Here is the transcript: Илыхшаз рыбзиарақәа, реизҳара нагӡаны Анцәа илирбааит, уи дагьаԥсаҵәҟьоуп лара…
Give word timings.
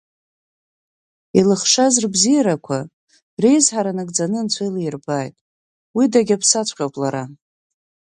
Илыхшаз 1.39 1.93
рыбзиарақәа, 2.03 2.77
реизҳара 3.41 3.91
нагӡаны 3.97 4.37
Анцәа 4.41 4.63
илирбааит, 4.67 5.35
уи 5.95 6.05
дагьаԥсаҵәҟьоуп 6.11 6.95
лара… 7.01 7.23